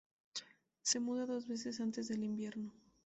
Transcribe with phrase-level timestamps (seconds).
[0.81, 2.73] Se muda dos veces antes del invierno.